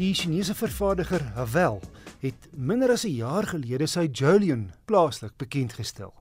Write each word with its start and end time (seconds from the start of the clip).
Die 0.00 0.14
Chinese 0.14 0.54
vervaardiger 0.56 1.20
Havel 1.34 1.82
het 2.22 2.46
minder 2.56 2.88
as 2.90 3.04
'n 3.04 3.12
jaar 3.20 3.44
gelede 3.46 3.86
sy 3.86 4.08
Julian 4.12 4.72
plaaslik 4.86 5.36
bekend 5.36 5.72
gestel. 5.72 6.14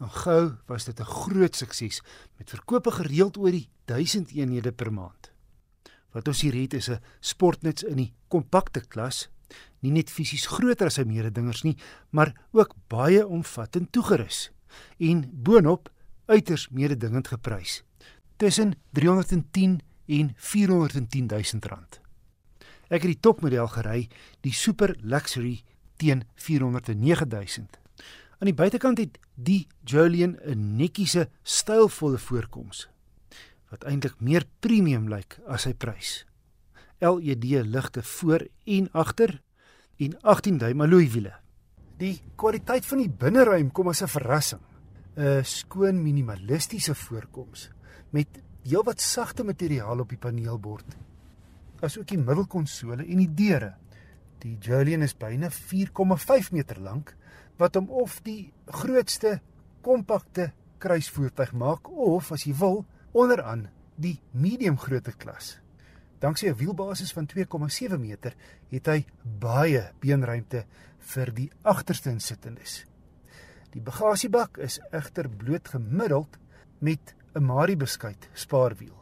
En 0.00 0.10
gou 0.10 0.56
was 0.66 0.84
dit 0.84 1.00
'n 1.00 1.04
groot 1.04 1.56
sukses 1.56 2.02
met 2.38 2.50
verkope 2.50 2.90
gereeld 2.90 3.36
oor 3.36 3.50
die 3.50 3.68
1000 3.84 4.30
eenhede 4.32 4.72
per 4.72 4.92
maand. 4.92 5.30
Wat 6.10 6.28
ons 6.28 6.40
hier 6.40 6.54
het 6.54 6.74
is 6.74 6.88
'n 6.88 6.98
sportnuts 7.20 7.82
in 7.82 7.96
die 7.96 8.14
kompakte 8.28 8.80
klas, 8.80 9.28
nie 9.78 9.92
net 9.92 10.10
fisies 10.10 10.46
groter 10.46 10.86
as 10.86 10.94
sy 10.94 11.02
mededingers 11.02 11.62
nie, 11.62 11.76
maar 12.10 12.34
ook 12.50 12.74
baie 12.88 13.26
omvattend 13.26 13.92
toegerus 13.92 14.50
en 14.98 15.30
boonop 15.32 15.92
uiters 16.26 16.68
mededingend 16.68 17.28
geprys. 17.28 17.84
Tussen 18.36 18.74
310 18.92 19.80
en 20.06 20.32
410 20.36 21.26
000 21.26 21.42
rand. 21.60 22.00
Ek 22.90 23.04
het 23.04 23.12
die 23.12 23.22
topmodel 23.22 23.68
gery, 23.70 24.08
die 24.42 24.52
Super 24.52 24.96
Luxury 24.98 25.60
teen 26.00 26.24
409 26.42 27.28
000. 27.30 27.68
Aan 28.40 28.48
die 28.48 28.56
buitekant 28.56 28.98
het 28.98 29.18
die 29.34 29.68
Julian 29.86 30.38
'n 30.42 30.76
netjiese, 30.76 31.28
stylvolle 31.42 32.18
voorkoms 32.18 32.88
wat 33.70 33.84
eintlik 33.84 34.16
meer 34.18 34.44
premium 34.58 35.08
lyk 35.08 35.38
as 35.46 35.62
sy 35.62 35.74
prys. 35.74 36.26
LED 36.98 37.44
ligte 37.64 38.02
voor 38.02 38.48
en 38.64 38.88
agter 38.92 39.42
en 39.96 40.16
18 40.22 40.58
duim 40.58 40.80
alloy 40.80 41.06
wiele. 41.10 41.34
Die 41.98 42.20
kwaliteit 42.36 42.86
van 42.86 42.98
die 42.98 43.10
binneruim 43.10 43.70
kom 43.70 43.88
as 43.88 44.02
'n 44.02 44.08
verrassing. 44.08 44.60
'n 45.16 45.44
Skoon 45.44 46.02
minimalistiese 46.02 46.94
voorkoms 46.94 47.70
met 48.10 48.42
heelwat 48.62 49.00
sagte 49.00 49.44
materiaal 49.44 50.00
op 50.00 50.08
die 50.08 50.18
paneelbord 50.18 50.96
asook 51.84 52.06
die 52.10 52.18
middelkonsole 52.20 53.04
en 53.04 53.22
die 53.22 53.30
deure. 53.34 53.74
Die 54.40 54.56
Julian 54.60 55.02
is 55.02 55.16
byna 55.16 55.50
4,5 55.52 56.52
meter 56.52 56.80
lank 56.80 57.14
wat 57.60 57.76
hom 57.76 57.90
of 57.90 58.20
die 58.24 58.52
grootste 58.66 59.40
kompakte 59.84 60.52
kruisvoertuig 60.80 61.52
maak 61.52 61.90
of 61.90 62.32
as 62.32 62.46
jy 62.46 62.54
wil 62.56 62.84
onderaan 63.12 63.68
die 64.00 64.16
medium 64.32 64.78
grootte 64.80 65.12
klas. 65.12 65.58
Danksy 66.20 66.48
'n 66.48 66.56
wielbasis 66.56 67.12
van 67.12 67.26
2,7 67.26 67.98
meter 67.98 68.34
het 68.70 68.86
hy 68.86 69.04
baie 69.22 69.92
beenruimte 70.00 70.64
vir 70.98 71.32
die 71.32 71.50
agterste 71.62 72.10
insittendes. 72.10 72.84
Die 73.72 73.80
bagasiebak 73.80 74.58
is 74.58 74.80
egter 74.92 75.28
bloot 75.28 75.68
gemiddeld 75.68 76.38
met 76.78 77.14
'n 77.34 77.44
Mari 77.44 77.76
beskuit 77.76 78.28
spaarwiel. 78.34 78.99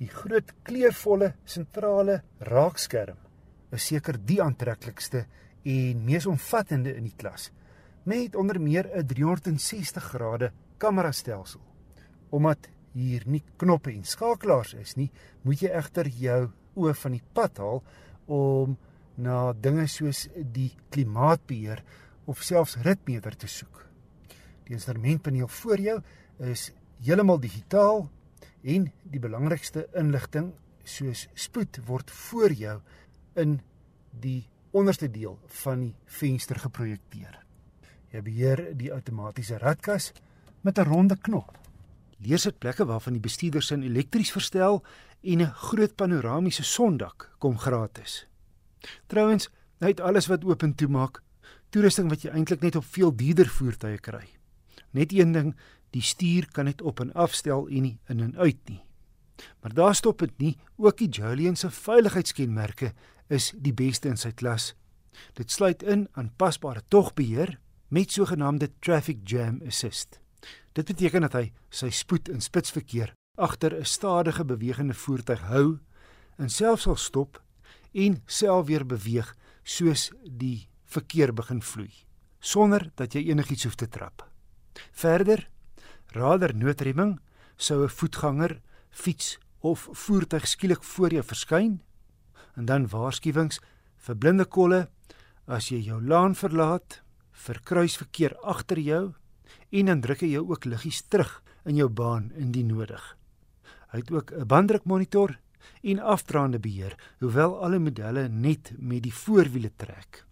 Die 0.00 0.08
groot 0.08 0.54
kleurvolle 0.64 1.34
sentrale 1.44 2.22
raakskerm 2.48 3.18
is 3.76 3.84
seker 3.90 4.16
die 4.16 4.38
aantreklikste 4.40 5.26
en 5.68 6.04
mees 6.06 6.26
omvattende 6.30 6.94
in 6.96 7.04
die 7.04 7.16
klas 7.20 7.50
met 8.08 8.36
onder 8.36 8.56
meer 8.60 8.88
'n 8.96 9.06
360 9.06 10.02
grade 10.02 10.52
kamerastelsel. 10.78 11.60
Omdat 12.30 12.68
hier 12.92 13.22
nie 13.26 13.42
knoppe 13.56 13.92
en 13.92 14.04
skakelaars 14.04 14.74
is 14.74 14.96
nie, 14.96 15.10
moet 15.42 15.60
jy 15.60 15.68
egter 15.68 16.08
jou 16.08 16.50
oë 16.76 16.94
van 16.94 17.12
die 17.12 17.22
pad 17.34 17.58
haal 17.58 17.82
om 18.26 18.78
na 19.16 19.52
dinge 19.52 19.86
soos 19.86 20.28
die 20.34 20.72
klimaatbeheer 20.90 21.84
of 22.24 22.42
selfs 22.42 22.76
ritmeter 22.76 23.36
te 23.36 23.46
soek. 23.46 23.86
Die 24.64 24.74
instrumentpaneel 24.74 25.48
voor 25.48 25.78
jou 25.78 26.02
is 26.38 26.72
heeltemal 27.04 27.40
digitaal 27.40 28.08
en 28.62 28.90
die 29.02 29.20
belangrikste 29.20 29.86
inligting 29.96 30.52
soos 30.84 31.28
spoed 31.34 31.80
word 31.86 32.10
voor 32.10 32.52
jou 32.52 32.80
in 33.34 33.60
die 34.20 34.48
onderste 34.76 35.10
deel 35.10 35.38
van 35.62 35.80
die 35.80 35.94
venster 36.06 36.58
geprojekteer. 36.58 37.38
Jy 38.10 38.22
beheer 38.26 38.62
die 38.74 38.90
outomatiese 38.92 39.58
ratkas 39.58 40.12
met 40.62 40.78
'n 40.78 40.84
ronde 40.84 41.16
knop. 41.16 41.58
Leersitplekke 42.18 42.84
waarvan 42.84 43.12
die 43.12 43.22
bestuurder 43.22 43.62
sin 43.62 43.82
elektries 43.82 44.32
verstel 44.32 44.84
en 45.22 45.40
'n 45.40 45.52
groot 45.52 45.94
panoramiese 45.96 46.62
sondak 46.62 47.30
kom 47.38 47.58
gratis. 47.58 48.26
Trouwens, 49.06 49.48
hy 49.78 49.86
het 49.86 50.00
alles 50.00 50.26
wat 50.26 50.44
oop 50.44 50.62
en 50.62 50.74
toe 50.74 50.88
maak, 50.88 51.22
toerusting 51.70 52.08
wat 52.08 52.22
jy 52.22 52.30
eintlik 52.30 52.60
net 52.60 52.76
op 52.76 52.84
veel 52.84 53.14
duurder 53.16 53.48
voertuie 53.48 53.98
kry. 53.98 54.28
Net 54.90 55.12
een 55.12 55.32
ding, 55.32 55.56
Die 55.90 56.02
stuur 56.02 56.48
kan 56.52 56.64
net 56.64 56.82
op 56.82 57.00
en 57.00 57.12
afstel 57.12 57.66
en 57.68 57.82
nie 57.82 57.98
in 58.08 58.20
en 58.20 58.36
uit 58.38 58.68
nie. 58.68 58.80
Maar 59.60 59.74
daar 59.74 59.94
stop 59.94 60.18
dit 60.18 60.38
nie. 60.38 60.56
Ook 60.76 60.98
die 60.98 61.08
Julian 61.08 61.56
se 61.56 61.70
veiligheidskenmerke 61.70 62.92
is 63.28 63.52
die 63.56 63.74
beste 63.74 64.08
in 64.08 64.16
sy 64.20 64.32
klas. 64.32 64.74
Dit 65.34 65.50
sluit 65.50 65.82
in 65.82 66.08
aanpasbare 66.12 66.82
togbeheer 66.88 67.58
met 67.88 68.12
sogenaamde 68.12 68.70
traffic 68.78 69.24
jam 69.24 69.60
assist. 69.66 70.20
Dit 70.72 70.86
beteken 70.86 71.26
dat 71.26 71.34
hy 71.34 71.50
sy 71.70 71.90
spoed 71.90 72.28
in 72.28 72.40
spitsverkeer 72.40 73.14
agter 73.34 73.74
'n 73.74 73.84
stadige 73.84 74.44
bewegende 74.44 74.94
voertuig 74.94 75.40
hou 75.40 75.78
en 76.38 76.48
self 76.48 76.80
sal 76.80 76.96
stop 76.96 77.42
en 77.92 78.22
self 78.26 78.66
weer 78.66 78.86
beweeg 78.86 79.34
soos 79.62 80.10
die 80.24 80.68
verkeer 80.84 81.32
begin 81.34 81.62
vloei 81.62 82.10
sonder 82.40 82.90
dat 82.96 83.14
jy 83.14 83.28
enigiets 83.28 83.64
hoef 83.68 83.76
te 83.76 83.88
trap. 83.88 84.24
Verder 84.96 85.44
Rader 86.10 86.50
noodremming 86.56 87.20
sou 87.56 87.84
'n 87.84 87.88
voetganger, 87.88 88.60
fiets 88.90 89.38
of 89.60 89.88
voertuig 89.92 90.46
skielik 90.46 90.82
voor 90.82 91.10
jou 91.10 91.22
verskyn 91.22 91.80
en 92.56 92.64
dan 92.64 92.88
waarskuwings 92.88 93.60
vir 93.96 94.16
blinde 94.16 94.44
kolle 94.44 94.88
as 95.46 95.68
jy 95.68 95.78
jou 95.78 96.02
laan 96.02 96.34
verlaat, 96.34 97.02
vir 97.32 97.60
kruisverkeer 97.64 98.34
agter 98.42 98.78
jou 98.78 99.14
en 99.70 99.86
dan 99.86 100.00
druk 100.00 100.20
hy 100.20 100.32
jou 100.34 100.50
ook 100.50 100.64
liggies 100.64 101.02
terug 101.02 101.42
in 101.64 101.76
jou 101.76 101.88
baan 101.88 102.32
indien 102.34 102.66
nodig. 102.66 103.16
Hy 103.92 103.98
het 103.98 104.10
ook 104.10 104.32
'n 104.32 104.46
banddrukmonitor 104.46 105.38
en 105.82 105.98
afdraande 105.98 106.58
beheer, 106.58 106.96
hoewel 107.20 107.62
alle 107.62 107.78
modelle 107.78 108.28
net 108.28 108.72
met 108.78 109.02
die 109.02 109.14
voorwiele 109.14 109.70
trek 109.76 110.24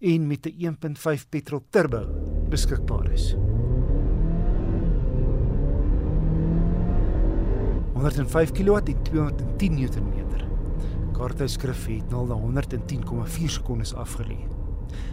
en 0.00 0.26
met 0.26 0.46
'n 0.46 0.54
1.5 0.58 1.28
petrol 1.28 1.64
turbo 1.70 2.06
beskikbaar 2.48 3.12
is. 3.12 3.34
105 7.98 8.52
kW 8.52 8.76
en 8.76 9.02
210 9.02 9.72
Nm. 9.74 10.42
Kaartjesskrif 11.16 11.86
het 11.90 12.10
0 12.12 12.28
na 12.30 12.36
110,4 12.38 13.50
sekondes 13.50 13.90
afgelê. 13.98 14.36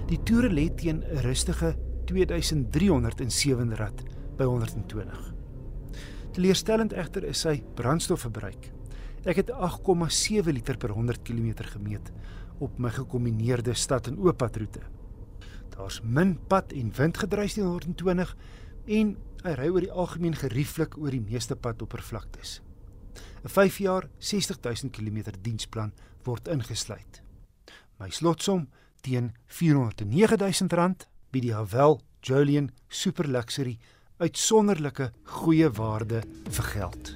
Die 0.06 0.19
toere 0.22 0.51
lê 0.53 0.68
teen 0.69 1.01
'n 1.01 1.23
rustige 1.25 1.75
2307 2.06 3.75
rad 3.75 4.03
by 4.38 4.44
120. 4.44 5.34
Teleurstellend 6.31 6.94
egter 6.94 7.23
is 7.23 7.40
sy 7.40 7.63
brandstofverbruik. 7.73 8.72
Ek 9.25 9.35
het 9.35 9.50
8,7 9.50 10.53
liter 10.53 10.78
per 10.78 10.90
100 10.90 11.23
km 11.23 11.53
gemeet 11.63 12.12
op 12.59 12.78
my 12.78 12.90
gekombineerde 12.90 13.73
stad 13.73 14.07
en 14.07 14.19
ooppadroete. 14.19 14.81
Daar's 15.69 16.02
min 16.03 16.38
pad 16.47 16.72
en 16.72 16.94
windgedruis 16.94 17.53
teen 17.53 17.66
120 17.66 18.38
en 18.85 19.17
hy 19.44 19.52
ry 19.53 19.69
oor 19.69 19.81
die 19.81 19.91
algemeen 19.91 20.35
gerieflik 20.35 20.97
oor 20.97 21.09
die 21.12 21.25
meeste 21.31 21.56
padoppervlaktes. 21.56 22.65
'n 23.45 23.50
5 23.50 23.78
jaar 23.78 24.07
60000 24.17 24.91
km 24.91 25.29
diensplan 25.41 25.91
word 26.23 26.47
ingesluit. 26.47 27.22
My 28.00 28.09
slotsom 28.09 28.67
teen 29.06 29.35
R409000 29.47 31.06
by 31.29 31.39
die 31.44 31.53
Havel 31.53 32.00
Julian 32.25 32.72
Super 32.89 33.29
Luxury 33.29 33.78
uitsonderlike 34.17 35.11
goeie 35.23 35.69
waarde 35.69 36.23
vir 36.50 36.69
geld. 36.73 37.13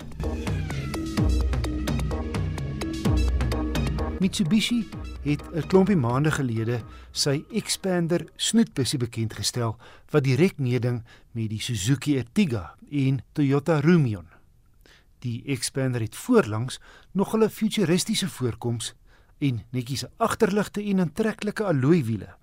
Mitsubishi 4.19 4.86
het 5.24 5.42
'n 5.54 5.68
klompie 5.68 5.98
maande 5.98 6.31
gelede 6.31 6.83
sy 7.12 7.44
Xpander 7.63 8.27
snoetbusie 8.36 9.00
bekend 9.00 9.33
gestel 9.33 9.77
wat 10.12 10.24
direk 10.24 10.57
meeding 10.59 11.04
met 11.31 11.50
die 11.50 11.62
Suzuki 11.62 12.18
Ertiga 12.18 12.75
en 12.92 13.24
Toyota 13.33 13.80
Rumion. 13.80 14.38
Die 15.19 15.57
Xpander 15.57 16.01
het 16.01 16.16
voorlangs 16.16 16.80
nog 17.12 17.36
'n 17.36 17.50
futuristiese 17.50 18.30
voorkoms 18.30 18.94
en 19.38 19.66
netjies 19.71 20.06
agterligte 20.18 20.83
en 20.83 21.00
aantreklike 21.00 21.63
alloywiele. 21.63 22.36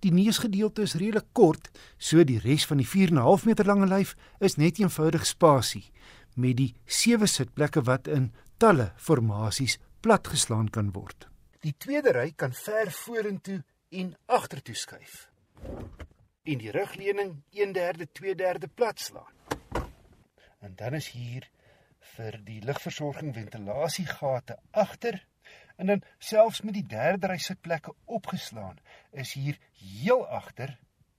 Die 0.00 0.12
neusgedeelte 0.12 0.82
is 0.82 0.94
redelik 0.94 1.26
kort, 1.32 1.70
so 1.96 2.24
die 2.24 2.38
res 2.38 2.66
van 2.66 2.76
die 2.76 2.88
4.5 2.88 3.44
meter 3.44 3.64
lange 3.64 3.86
lyf 3.86 4.14
is 4.38 4.56
net 4.56 4.78
eenvoudig 4.78 5.26
spasie 5.26 5.90
met 6.34 6.56
die 6.56 6.74
sewe 6.84 7.26
sitplekke 7.26 7.82
wat 7.82 8.08
in 8.12 8.32
talle 8.60 8.92
formasies 8.96 9.78
platgeslaan 10.00 10.68
kan 10.70 10.92
word. 10.92 11.28
Die 11.64 11.74
tweede 11.78 12.12
ry 12.12 12.32
kan 12.36 12.52
ver 12.52 12.92
vorentoe 12.92 13.62
en 13.88 14.12
agtertoe 14.26 14.74
skuif. 14.74 15.30
En 16.44 16.58
die 16.58 16.70
rugleuning 16.70 17.42
1/3 17.50 18.06
2/3 18.12 18.68
plat 18.74 19.00
slaan. 19.00 19.32
En 20.60 20.72
dan 20.76 20.94
is 20.94 21.08
hier 21.08 21.50
vir 22.16 22.40
die 22.44 22.60
lugversorging 22.60 23.34
ventilasiegate 23.34 24.58
agter 24.70 25.20
En 25.76 25.86
dan 25.86 26.02
selfs 26.18 26.60
met 26.60 26.74
die 26.74 26.86
derde 26.88 27.28
ry 27.28 27.36
sitplekke 27.38 27.92
opgeslaan, 28.04 28.78
is 29.12 29.34
hier 29.36 29.58
heel 29.76 30.24
agter 30.26 30.78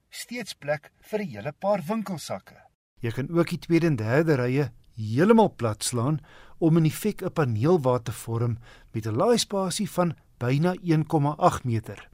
steeds 0.10 0.56
plek 0.58 0.92
vir 1.10 1.20
'n 1.22 1.30
hele 1.30 1.52
paar 1.52 1.82
winkelsakke. 1.88 2.58
Jy 3.00 3.12
kan 3.12 3.30
ook 3.30 3.50
die 3.50 3.60
tweede 3.60 3.88
en 3.88 3.96
derde 3.96 4.36
rye 4.36 4.72
heeltemal 4.96 5.54
plat 5.56 5.84
slaan 5.84 6.20
om 6.58 6.78
in 6.78 6.86
effek 6.86 7.22
'n 7.22 7.32
paneelwa 7.32 8.00
te 8.00 8.12
vorm 8.12 8.58
met 8.92 9.06
'n 9.06 9.16
laaispasie 9.16 9.90
van 9.90 10.16
byna 10.38 10.74
1,8 10.82 11.64
meter. 11.64 12.10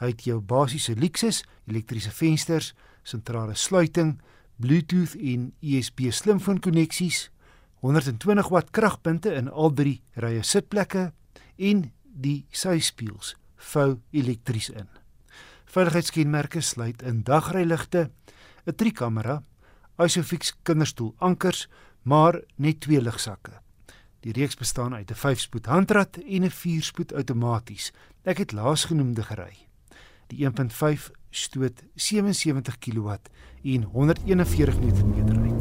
Hy 0.00 0.06
het 0.06 0.24
jou 0.24 0.40
basiese 0.40 0.94
luksus, 0.94 1.44
elektriese 1.66 2.10
vensters, 2.10 2.74
sentrale 3.02 3.54
sluiting, 3.54 4.20
Bluetooth 4.56 5.14
en 5.14 5.54
USB 5.60 6.10
slimfoon 6.10 6.60
koneksies, 6.60 7.30
120 7.80 8.48
watt 8.48 8.70
kragpunte 8.70 9.34
in 9.34 9.50
al 9.50 9.72
drie 9.72 10.00
rye 10.14 10.42
sitplekke 10.42 11.12
en 11.56 11.84
die 12.02 12.46
syspieels 12.50 13.36
vou 13.72 13.98
elektries 14.10 14.70
in. 14.70 14.88
Veiligheidskenmerke 15.68 16.60
sluit 16.60 17.02
in 17.02 17.22
dagryligte, 17.22 18.10
'n 18.66 18.74
driekamera, 18.74 19.42
Isofix 19.98 20.54
kinderstoel 20.62 21.14
ankers, 21.18 21.68
maar 22.02 22.40
net 22.56 22.80
twee 22.80 23.00
ligsakke. 23.00 23.60
Die 24.20 24.32
reeks 24.32 24.56
bestaan 24.56 24.94
uit 24.94 25.10
'n 25.10 25.14
5-spoed 25.14 25.66
handrat 25.66 26.16
en 26.16 26.44
'n 26.44 26.50
4-spoed 26.50 27.12
outomaties. 27.12 27.92
Ek 28.22 28.38
het 28.38 28.52
laasgenoemde 28.52 29.22
gery. 29.22 29.56
Die 30.26 30.44
1.5 30.44 31.10
stoot 31.30 31.82
77 31.94 32.78
kW 32.78 33.08
en 33.62 33.82
141 33.82 34.78
Nm 34.80 35.42
uit. 35.42 35.58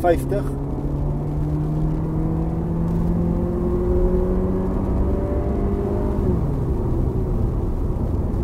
50 0.00 0.44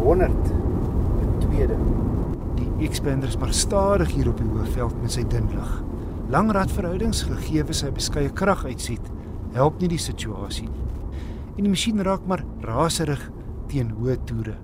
100 0.06 0.30
die 1.20 1.46
tweede. 1.46 1.76
Die 2.54 2.86
expander 2.86 3.28
is 3.28 3.36
maar 3.36 3.52
stadig 3.52 4.12
hier 4.12 4.28
op 4.28 4.36
die 4.36 4.48
hoofveld 4.48 5.00
met 5.02 5.12
sy 5.16 5.24
dun 5.32 5.48
lig. 5.54 5.72
Lang 6.30 6.52
radverhoudings 6.52 7.24
gegee 7.30 7.64
sy 7.72 7.88
beskeie 7.94 8.32
kraguitset 8.32 9.08
help 9.56 9.80
nie 9.80 9.88
die 9.88 10.02
situasie 10.02 10.68
en 11.56 11.64
die 11.64 11.72
masjien 11.72 12.02
raak 12.04 12.26
maar 12.28 12.42
raserig 12.66 13.22
teen 13.70 13.94
hoë 13.96 14.18
toere 14.28 14.58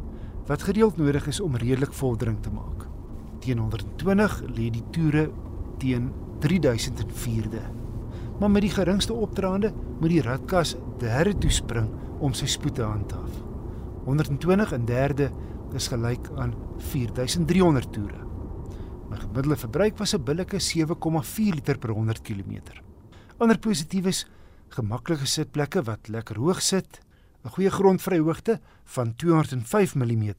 wat 0.48 0.66
gereeld 0.68 0.98
nodig 1.00 1.26
is 1.30 1.40
om 1.40 1.56
redelik 1.56 1.94
vordering 1.96 2.36
te 2.42 2.50
maak. 2.52 2.84
Teen 3.40 3.62
120 3.62 4.42
lê 4.52 4.68
die 4.74 4.84
toere 4.92 5.30
teen 5.80 6.10
3004de 6.46 7.62
maar 8.40 8.50
met 8.50 8.62
die 8.62 8.74
geringste 8.74 9.12
opdraande 9.12 9.72
moet 10.00 10.10
die 10.10 10.22
radkas 10.22 10.76
derde 10.98 11.38
toespring 11.38 11.88
om 12.18 12.34
sy 12.34 12.46
spoed 12.46 12.74
te 12.74 12.82
handhaaf 12.82 13.42
120 14.04 14.72
in 14.72 14.84
derde 14.84 15.30
is 15.74 15.88
gelyk 15.88 16.28
aan 16.36 16.54
4300 16.92 17.92
toere. 17.92 18.20
My 19.08 19.18
gemiddelde 19.20 19.56
verbruik 19.56 19.98
was 19.98 20.14
'n 20.14 20.24
billike 20.24 20.58
7,4 20.60 21.54
liter 21.54 21.78
per 21.78 21.90
100 21.90 22.22
km. 22.22 22.60
Ander 23.38 23.58
positiefes: 23.58 24.26
gemaklike 24.68 25.26
sitplekke 25.26 25.82
wat 25.82 26.08
lekker 26.08 26.36
hoog 26.36 26.62
sit, 26.62 27.00
'n 27.44 27.48
goeie 27.48 27.70
grondvryhoogte 27.70 28.60
van 28.84 29.14
205 29.16 29.94
mm 29.94 30.34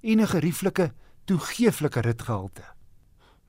en 0.00 0.20
'n 0.20 0.26
gerieflike, 0.26 0.92
toegeeflike 1.24 2.00
ritgehalte. 2.00 2.62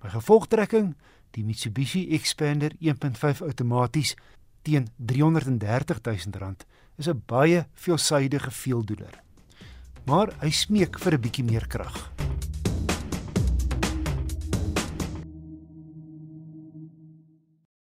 My 0.02 0.10
gevolgtrekking: 0.10 0.96
die 1.36 1.44
Mitsubishi 1.44 2.08
Xpander 2.18 2.72
1.5 2.80 3.44
outomaties 3.44 4.16
teen 4.64 4.90
R330 5.68 6.32
000 6.32 6.56
is 6.98 7.08
'n 7.08 7.22
baie 7.28 7.68
veelsidige 7.74 8.52
veeldoener 8.52 9.26
maar 10.06 10.34
hy 10.42 10.52
smeek 10.54 11.00
vir 11.02 11.18
'n 11.18 11.22
bietjie 11.22 11.46
meer 11.46 11.68
krag. 11.68 11.96